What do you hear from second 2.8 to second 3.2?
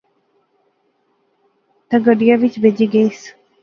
گئیس